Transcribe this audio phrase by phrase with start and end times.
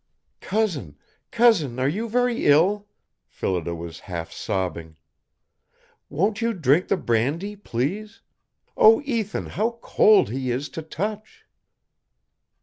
[0.41, 0.97] _""Cousin,
[1.29, 2.87] Cousin, are you very ill?"
[3.27, 4.97] Phillida was half sobbing.
[6.09, 8.21] "Won't you drink the brandy, please?
[8.75, 11.45] Oh, Ethan, how cold he is to touch!"